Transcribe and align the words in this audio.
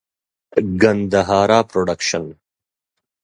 ګندهارا 0.81 1.59
پروډکشن. 1.69 2.23